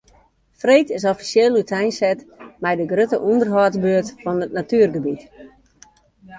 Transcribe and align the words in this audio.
Freed 0.61 0.87
is 0.99 1.05
offisjeel 1.11 1.59
úteinset 1.61 2.19
mei 2.61 2.75
de 2.79 2.85
grutte 2.93 3.17
ûnderhâldsbeurt 3.31 4.07
fan 4.21 4.43
it 4.45 4.55
natuergebiet. 4.59 5.23